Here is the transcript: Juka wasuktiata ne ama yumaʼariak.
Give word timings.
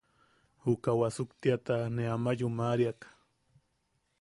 Juka 0.63 0.91
wasuktiata 1.01 1.75
ne 1.95 2.03
ama 2.15 2.31
yumaʼariak. 2.39 2.99